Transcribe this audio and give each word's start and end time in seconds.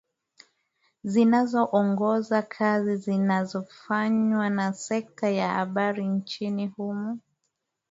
zinazoongoza 1.03 2.41
kazi 2.41 2.95
zinazofanywa 2.97 4.49
na 4.49 4.73
sekta 4.73 5.29
ya 5.29 5.49
habari 5.49 6.07
nchini 6.07 6.67
humo 6.67 7.19